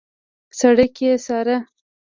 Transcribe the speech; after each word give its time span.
سړک 0.59 0.95
يې 1.05 1.11
څاره. 1.25 1.57